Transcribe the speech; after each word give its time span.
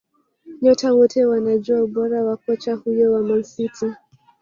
Nyota 0.61 0.93
wote 0.95 1.25
wanajua 1.25 1.83
ubora 1.83 2.23
wa 2.23 2.37
kocha 2.37 2.73
huyo 2.75 3.11
wa 3.13 3.21
Man 3.21 3.43
City 3.43 3.93